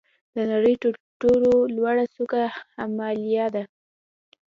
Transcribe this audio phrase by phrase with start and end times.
[0.35, 2.41] د نړۍ تر ټولو لوړه څوکه
[2.79, 3.63] هیمالیا ده.